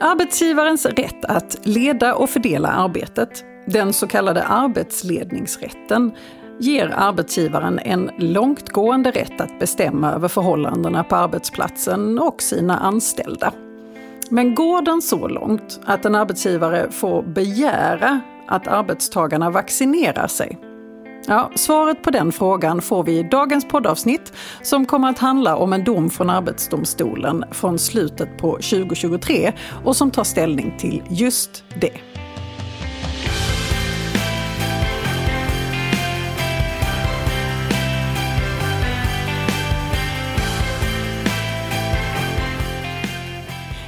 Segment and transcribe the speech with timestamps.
[0.00, 6.12] Arbetsgivarens rätt att leda och fördela arbetet, den så kallade arbetsledningsrätten,
[6.60, 13.52] ger arbetsgivaren en långtgående rätt att bestämma över förhållandena på arbetsplatsen och sina anställda.
[14.30, 20.58] Men går den så långt att en arbetsgivare får begära att arbetstagarna vaccinerar sig?
[21.28, 24.32] Ja, svaret på den frågan får vi i dagens poddavsnitt
[24.62, 29.52] som kommer att handla om en dom från Arbetsdomstolen från slutet på 2023
[29.84, 31.90] och som tar ställning till just det.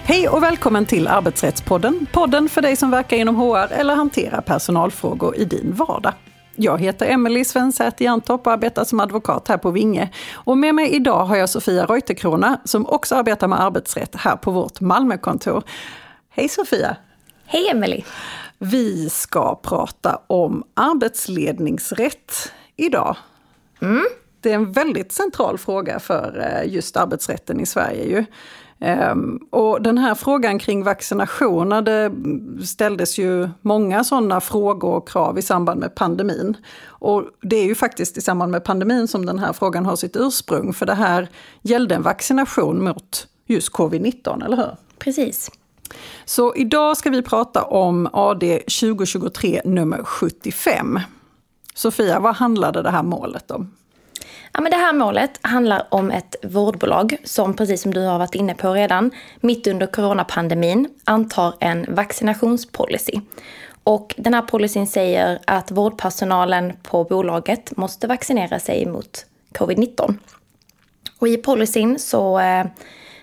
[0.05, 2.07] Hej och välkommen till Arbetsrättspodden.
[2.13, 6.13] Podden för dig som verkar inom HR eller hanterar personalfrågor i din vardag.
[6.61, 10.11] Jag heter Emelie Svensäter Jantorp och arbetar som advokat här på Vinge.
[10.33, 14.51] Och med mig idag har jag Sofia Reuterkrona som också arbetar med arbetsrätt här på
[14.51, 15.63] vårt Malmökontor.
[16.31, 16.97] Hej Sofia!
[17.47, 18.05] Hej Emelie!
[18.59, 23.17] Vi ska prata om arbetsledningsrätt idag.
[23.83, 24.07] Mm.
[24.41, 28.05] Det är en väldigt central fråga för eh, just arbetsrätten i Sverige.
[28.05, 28.25] Ju.
[28.81, 32.13] Um, och den här frågan kring vaccinationer, det
[32.67, 36.57] ställdes ju många sådana frågor och krav i samband med pandemin.
[36.87, 40.17] Och det är ju faktiskt i samband med pandemin som den här frågan har sitt
[40.17, 41.29] ursprung, för det här
[41.63, 44.77] gällde en vaccination mot just covid-19, eller hur?
[44.99, 45.51] Precis.
[46.25, 51.01] Så idag ska vi prata om AD 2023 nummer 75.
[51.75, 53.71] Sofia, vad handlade det här målet om?
[54.59, 58.35] Ja, men det här målet handlar om ett vårdbolag som, precis som du har varit
[58.35, 63.21] inne på redan, mitt under coronapandemin antar en vaccinationspolicy.
[63.85, 70.15] Och den här policyn säger att vårdpersonalen på bolaget måste vaccinera sig mot covid-19.
[71.19, 72.67] Och i policyn så, eh,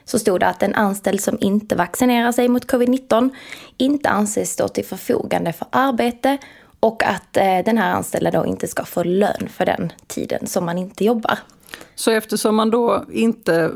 [0.06, 3.30] så stod det att en anställd som inte vaccinerar sig mot covid-19
[3.78, 6.38] inte anses stå till förfogande för arbete
[6.80, 10.66] och att eh, den här anställda då inte ska få lön för den tiden som
[10.66, 11.38] man inte jobbar.
[11.96, 13.72] Så eftersom man då inte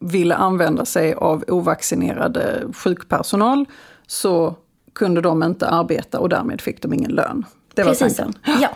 [0.00, 3.66] ville använda sig av ovaccinerade sjukpersonal
[4.06, 4.54] så
[4.92, 7.44] kunde de inte arbeta och därmed fick de ingen lön.
[7.74, 8.58] Det var Precis tanken.
[8.60, 8.68] Ja.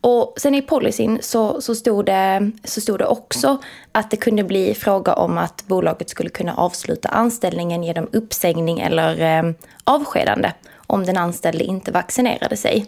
[0.00, 3.58] Och sen i policyn så, så, stod det, så stod det också
[3.92, 9.38] att det kunde bli fråga om att bolaget skulle kunna avsluta anställningen genom uppsägning eller
[9.38, 9.52] eh,
[9.84, 10.52] avskedande
[10.86, 12.86] om den anställde inte vaccinerade sig.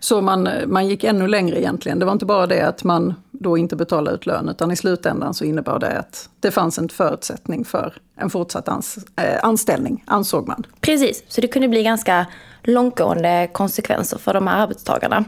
[0.00, 1.98] Så man, man gick ännu längre egentligen.
[1.98, 5.34] Det var inte bara det att man då inte betalade ut lön, utan i slutändan
[5.34, 10.48] så innebar det att det fanns en förutsättning för en fortsatt ans äh, anställning, ansåg
[10.48, 10.66] man.
[10.80, 12.26] Precis, så det kunde bli ganska
[12.62, 15.24] långtgående konsekvenser för de här arbetstagarna.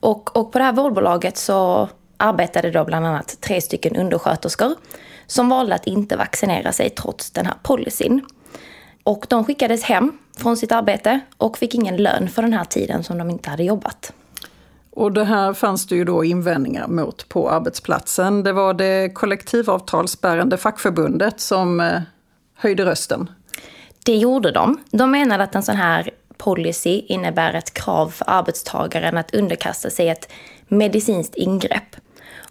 [0.00, 4.74] Och, och på det här vårdbolaget så arbetade då bland annat tre stycken undersköterskor
[5.26, 8.20] som valde att inte vaccinera sig trots den här policyn.
[9.04, 13.04] Och de skickades hem från sitt arbete och fick ingen lön för den här tiden
[13.04, 14.12] som de inte hade jobbat.
[14.90, 18.42] Och det här fanns det ju då invändningar mot på arbetsplatsen.
[18.42, 22.00] Det var det kollektivavtalsbärande fackförbundet som eh,
[22.54, 23.30] höjde rösten.
[24.04, 24.78] Det gjorde de.
[24.90, 30.08] De menade att en sån här policy innebär ett krav för arbetstagaren att underkasta sig
[30.08, 30.32] ett
[30.68, 31.96] medicinskt ingrepp.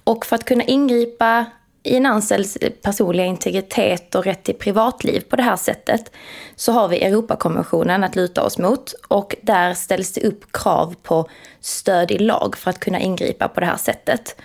[0.04, 1.46] Och för att kunna ingripa
[1.88, 6.12] i en anställds personliga integritet och rätt till privatliv på det här sättet
[6.56, 11.30] så har vi Europakonventionen att luta oss mot och där ställs det upp krav på
[11.62, 14.36] stöd i lag för att kunna ingripa på det här sättet.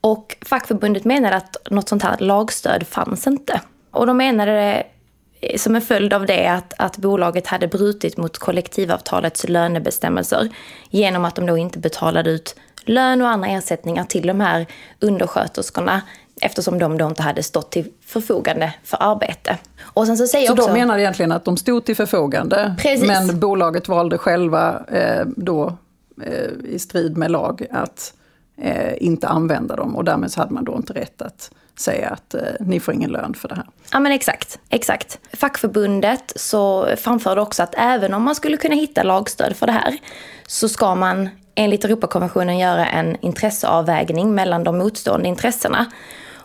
[0.00, 3.60] Och fackförbundet menade att något sånt här lagstöd fanns inte.
[3.90, 4.86] Och de menade det
[5.40, 10.48] eh, som en följd av det att, att bolaget hade brutit mot kollektivavtalets lönebestämmelser
[10.90, 14.66] genom att de då inte betalade ut lön och andra ersättningar till de här
[15.00, 16.02] undersköterskorna
[16.40, 19.58] eftersom de då inte hade stått till förfogande för arbete.
[19.82, 23.06] Och sen så säger så också, de menar egentligen att de stod till förfogande, precis.
[23.08, 25.76] men bolaget valde själva eh, då
[26.22, 28.14] eh, i strid med lag att
[28.56, 32.34] eh, inte använda dem och därmed så hade man då inte rätt att säga att
[32.34, 33.66] eh, ni får ingen lön för det här.
[33.92, 35.18] Ja men exakt, exakt.
[35.32, 39.98] Fackförbundet så framförde också att även om man skulle kunna hitta lagstöd för det här
[40.46, 45.86] så ska man enligt Europakonventionen göra en intresseavvägning mellan de motstående intressena.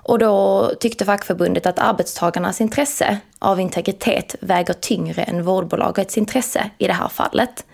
[0.07, 6.87] Och då tyckte fackförbundet att arbetstagarnas intresse av integritet väger tyngre än vårdbolagets intresse i
[6.87, 7.65] det här fallet.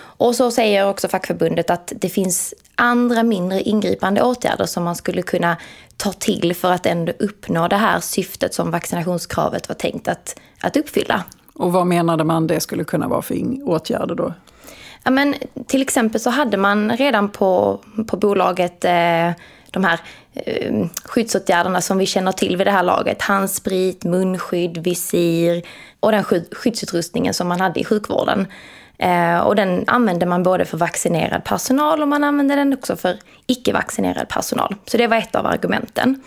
[0.00, 5.22] Och så säger också fackförbundet att det finns andra mindre ingripande åtgärder som man skulle
[5.22, 5.56] kunna
[5.96, 10.76] ta till för att ändå uppnå det här syftet som vaccinationskravet var tänkt att, att
[10.76, 11.24] uppfylla.
[11.54, 14.32] Och vad menade man det skulle kunna vara för åtgärder då?
[15.02, 15.34] Ja, men,
[15.66, 19.30] till exempel så hade man redan på, på bolaget eh,
[19.70, 20.00] de här
[20.34, 23.22] eh, skyddsåtgärderna som vi känner till vid det här laget.
[23.22, 25.62] Handsprit, munskydd, visir
[26.00, 28.46] och den skyddsutrustningen som man hade i sjukvården.
[28.98, 33.18] Eh, och den använde man både för vaccinerad personal och man använde den också för
[33.46, 34.76] icke-vaccinerad personal.
[34.86, 36.22] Så det var ett av argumenten.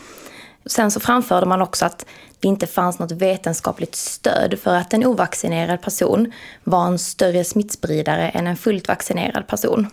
[0.66, 2.06] Sen så framförde man också att
[2.40, 6.32] det inte fanns något vetenskapligt stöd för att en ovaccinerad person
[6.64, 9.88] var en större smittspridare än en fullt vaccinerad person.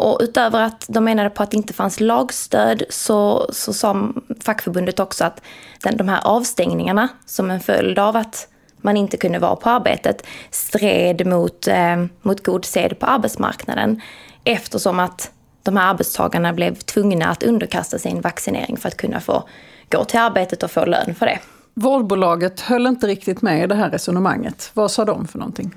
[0.00, 4.12] Och utöver att de menade på att det inte fanns lagstöd så, så sa
[4.44, 5.42] fackförbundet också att
[5.82, 10.26] den, de här avstängningarna som en följd av att man inte kunde vara på arbetet
[10.50, 14.00] stred mot, eh, mot god sed på arbetsmarknaden
[14.44, 15.30] eftersom att
[15.62, 19.48] de här arbetstagarna blev tvungna att underkasta sig en vaccinering för att kunna få
[19.90, 21.38] gå till arbetet och få lön för det.
[21.74, 24.70] Vårdbolaget höll inte riktigt med i det här resonemanget.
[24.74, 25.74] Vad sa de för någonting?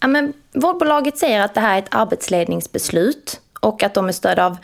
[0.00, 4.38] Ja, men vårdbolaget säger att det här är ett arbetsledningsbeslut och att de med stöd
[4.38, 4.56] av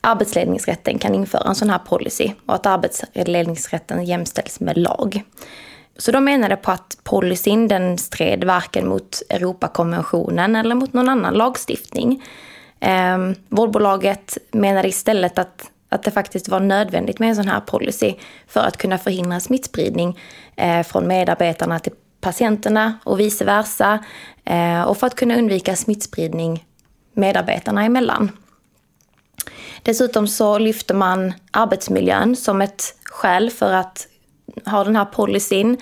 [0.00, 5.22] arbetsledningsrätten kan införa en sån här policy och att arbetsledningsrätten jämställs med lag.
[5.96, 11.34] Så de menade på att policyn den stred varken mot Europakonventionen eller mot någon annan
[11.34, 12.22] lagstiftning.
[12.80, 13.18] Eh,
[13.48, 18.14] vårdbolaget menade istället att, att det faktiskt var nödvändigt med en sån här policy
[18.46, 20.18] för att kunna förhindra smittspridning
[20.56, 24.04] eh, från medarbetarna till patienterna och vice versa.
[24.44, 26.64] Eh, och för att kunna undvika smittspridning
[27.18, 28.30] medarbetarna emellan.
[29.82, 34.08] Dessutom så lyfter man arbetsmiljön som ett skäl för att
[34.66, 35.76] ha den här policyn.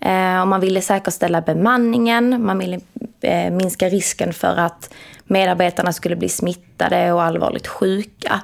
[0.00, 2.80] Eh, och man ville säkerställa bemanningen, man ville
[3.20, 4.94] eh, minska risken för att
[5.24, 8.40] medarbetarna skulle bli smittade och allvarligt sjuka.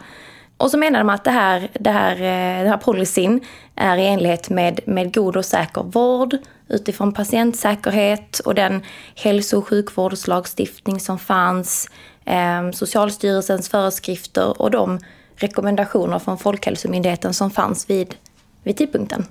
[0.57, 3.41] Och så menade man att det här, det här, eh, den här policyn
[3.75, 6.37] är i enlighet med, med god och säker vård
[6.69, 8.83] utifrån patientsäkerhet och den
[9.15, 11.91] hälso och sjukvårdslagstiftning som fanns,
[12.27, 14.99] eh, Socialstyrelsens föreskrifter och de
[15.37, 18.15] rekommendationer från Folkhälsomyndigheten som fanns vid,
[18.63, 19.27] vid tidpunkten.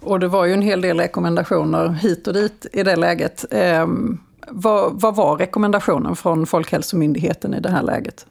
[0.00, 3.44] Och det var ju en hel del rekommendationer hit och dit i det läget.
[3.50, 3.86] Eh,
[4.48, 8.26] vad, vad var rekommendationen från Folkhälsomyndigheten i det här läget?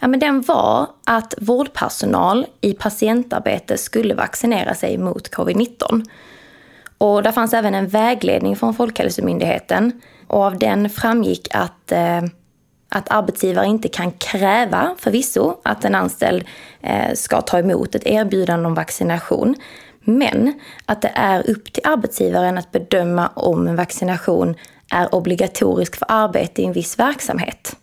[0.00, 6.04] Ja, men den var att vårdpersonal i patientarbete skulle vaccinera sig mot covid-19.
[6.98, 10.00] Och där fanns även en vägledning från Folkhälsomyndigheten.
[10.26, 12.22] Och av den framgick att, eh,
[12.88, 16.44] att arbetsgivare inte kan kräva förvisso att en anställd
[16.80, 19.54] eh, ska ta emot ett erbjudande om vaccination.
[20.00, 24.54] Men att det är upp till arbetsgivaren att bedöma om en vaccination
[24.90, 27.76] är obligatorisk för arbete i en viss verksamhet.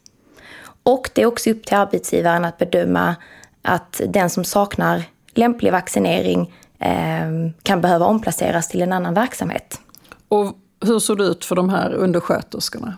[0.83, 3.15] Och det är också upp till arbetsgivaren att bedöma
[3.61, 5.03] att den som saknar
[5.33, 9.79] lämplig vaccinering eh, kan behöva omplaceras till en annan verksamhet.
[10.27, 10.53] Och
[10.85, 12.97] hur såg det ut för de här undersköterskorna?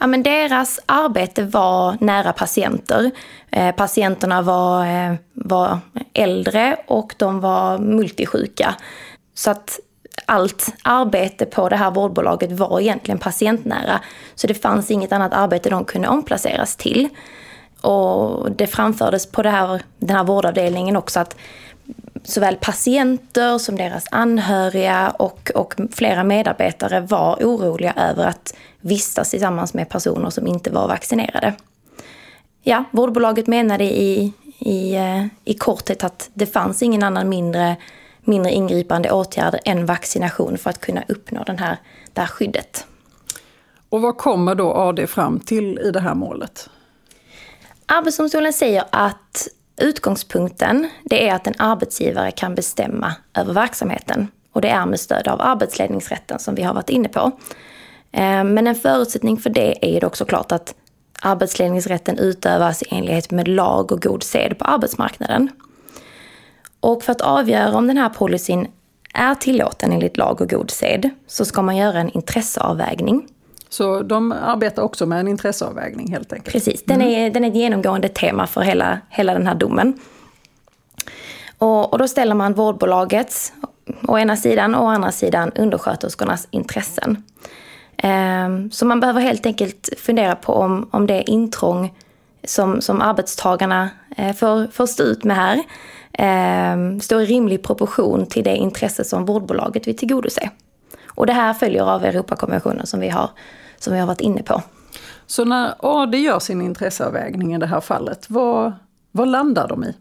[0.00, 3.10] Ja, men deras arbete var nära patienter.
[3.50, 5.78] Eh, patienterna var, eh, var
[6.12, 8.74] äldre och de var multisjuka.
[9.34, 9.80] Så att
[10.26, 14.00] allt arbete på det här vårdbolaget var egentligen patientnära.
[14.34, 17.08] Så det fanns inget annat arbete de kunde omplaceras till.
[17.80, 21.36] Och det framfördes på det här, den här vårdavdelningen också att
[22.24, 29.74] såväl patienter som deras anhöriga och, och flera medarbetare var oroliga över att vistas tillsammans
[29.74, 31.54] med personer som inte var vaccinerade.
[32.62, 37.76] Ja, vårdbolaget menade i, i, eh, i korthet att det fanns ingen annan mindre
[38.24, 41.76] mindre ingripande åtgärder än vaccination för att kunna uppnå den här,
[42.12, 42.86] det här skyddet.
[43.88, 46.68] Och vad kommer då AD fram till i det här målet?
[47.86, 49.48] Arbetsdomstolen säger att
[49.80, 54.28] utgångspunkten det är att en arbetsgivare kan bestämma över verksamheten.
[54.52, 57.30] Och det är med stöd av arbetsledningsrätten som vi har varit inne på.
[58.12, 60.74] Eh, men en förutsättning för det är ju också klart att
[61.22, 65.48] arbetsledningsrätten utövas i enlighet med lag och god sed på arbetsmarknaden.
[66.80, 68.66] Och för att avgöra om den här policyn
[69.14, 73.28] är tillåten enligt lag och god sed så ska man göra en intresseavvägning.
[73.68, 76.52] Så de arbetar också med en intresseavvägning helt enkelt?
[76.52, 77.32] Precis, den är, mm.
[77.32, 79.98] den är ett genomgående tema för hela, hela den här domen.
[81.58, 83.52] Och, och då ställer man vårdbolagets
[84.08, 87.24] å ena sidan och å andra sidan undersköterskornas intressen.
[88.02, 91.94] Ehm, så man behöver helt enkelt fundera på om, om det intrång
[92.44, 95.62] som, som arbetstagarna eh, får, får stå ut med här
[96.12, 100.50] ehm, står i rimlig proportion till det intresse som vårdbolaget vill tillgodose.
[101.06, 103.30] Och det här följer av Europakonventionen som vi har,
[103.78, 104.62] som vi har varit inne på.
[105.26, 108.72] Så när AD gör sin intresseavvägning i det här fallet, vad,
[109.12, 109.94] vad landar de i?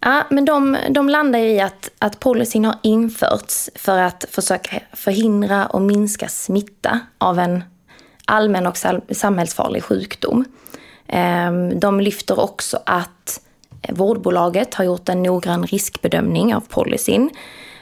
[0.00, 5.66] Ja, men de, de landar i att, att policyn har införts för att försöka förhindra
[5.66, 7.64] och minska smitta av en
[8.24, 8.78] allmän och
[9.10, 10.44] samhällsfarlig sjukdom.
[11.06, 13.40] Ehm, de lyfter också att
[13.88, 17.30] vårdbolaget har gjort en noggrann riskbedömning av policyn.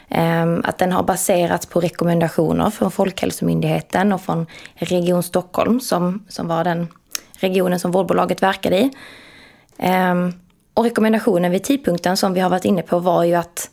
[0.08, 6.48] Ehm, att den har baserats på rekommendationer från Folkhälsomyndigheten och från Region Stockholm som, som
[6.48, 6.88] var den
[7.32, 8.90] regionen som vårdbolaget verkade i.
[9.78, 10.32] Ehm,
[10.78, 13.70] och rekommendationen vid tidpunkten som vi har varit inne på var ju att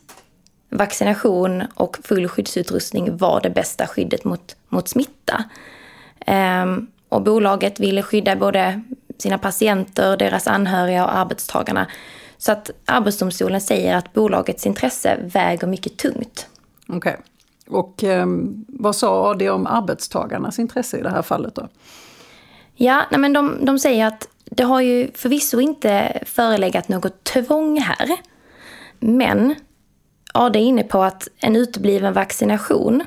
[0.70, 5.44] vaccination och full skyddsutrustning var det bästa skyddet mot, mot smitta.
[6.26, 8.82] Ehm, och bolaget ville skydda både
[9.18, 11.86] sina patienter, deras anhöriga och arbetstagarna.
[12.38, 16.48] Så att Arbetsdomstolen säger att bolagets intresse väger mycket tungt.
[16.88, 16.96] Okej.
[16.96, 17.78] Okay.
[17.78, 18.26] Och eh,
[18.66, 21.68] vad sa AD om arbetstagarnas intresse i det här fallet då?
[22.74, 27.80] Ja, nej men de, de säger att det har ju förvisso inte förelegat något tvång
[27.80, 28.16] här.
[28.98, 29.54] Men
[30.34, 33.02] AD är inne på att en utebliven vaccination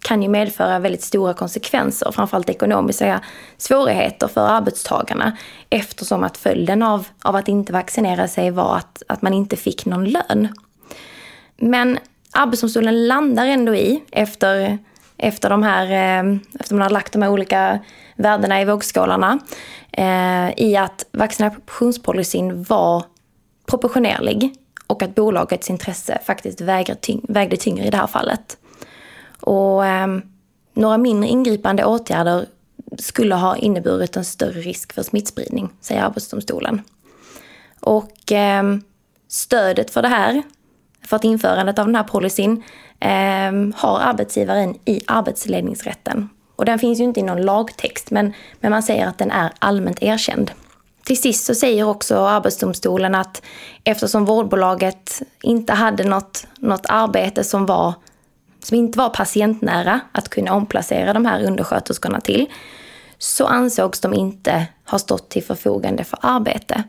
[0.00, 3.20] kan ju medföra väldigt stora konsekvenser, framförallt ekonomiska
[3.56, 5.36] svårigheter för arbetstagarna
[5.70, 9.86] eftersom att följden av, av att inte vaccinera sig var att, att man inte fick
[9.86, 10.48] någon lön.
[11.56, 11.98] Men
[12.32, 14.78] Arbetsdomstolen landar ändå i, efter,
[15.20, 17.78] efter, de här, eh, efter man har lagt de här olika
[18.16, 19.38] värdena i vågskålarna,
[19.92, 23.04] eh, i att vaccinationspolicyn var
[23.66, 24.54] proportionerlig
[24.86, 28.56] och att bolagets intresse faktiskt vägde, tyng vägde tyngre i det här fallet.
[29.40, 30.06] Och eh,
[30.74, 32.46] några mindre ingripande åtgärder
[32.98, 36.82] skulle ha inneburit en större risk för smittspridning, säger Arbetsdomstolen.
[37.80, 38.62] Och eh,
[39.28, 40.42] stödet för det här,
[41.06, 42.62] för att införandet av den här policyn,
[43.00, 46.28] eh, har arbetsgivaren i arbetsledningsrätten.
[46.56, 49.52] Och den finns ju inte i någon lagtext, men, men man säger att den är
[49.58, 50.50] allmänt erkänd.
[51.04, 53.42] Till sist så säger också Arbetsdomstolen att
[53.84, 57.94] eftersom vårdbolaget inte hade något, något arbete som var
[58.62, 62.46] som inte var patientnära att kunna omplacera de här undersköterskorna till,
[63.18, 66.84] så ansågs de inte ha stått till förfogande för arbete.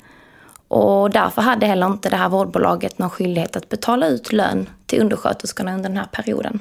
[0.71, 5.01] Och därför hade heller inte det här vårdbolaget någon skyldighet att betala ut lön till
[5.01, 6.59] undersköterskorna under den här perioden.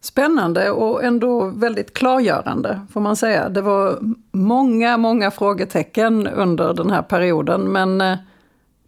[0.00, 3.48] Spännande och ändå väldigt klargörande får man säga.
[3.48, 3.98] Det var
[4.32, 8.16] många, många frågetecken under den här perioden men eh,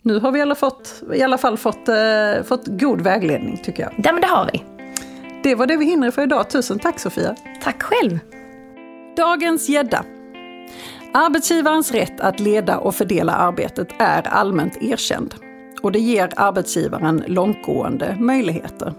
[0.03, 3.83] nu har vi i alla, fått, i alla fall fått, eh, fått god vägledning tycker
[3.83, 3.93] jag.
[4.05, 4.65] Ja men det har vi.
[5.43, 6.50] Det var det vi hinner för idag.
[6.50, 7.37] Tusen tack Sofia.
[7.62, 8.19] Tack själv.
[9.17, 10.05] Dagens gädda.
[11.15, 15.35] Arbetsgivarens rätt att leda och fördela arbetet är allmänt erkänd
[15.83, 18.95] och det ger arbetsgivaren långtgående möjligheter.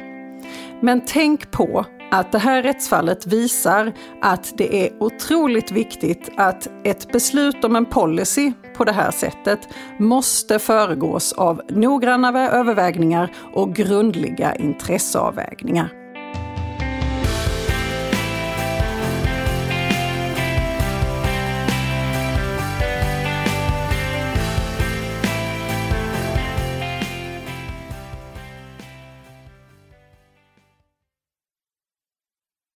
[0.82, 7.12] Men tänk på att det här rättsfallet visar att det är otroligt viktigt att ett
[7.12, 9.60] beslut om en policy på det här sättet
[9.98, 15.99] måste föregås av noggranna övervägningar och grundliga intresseavvägningar.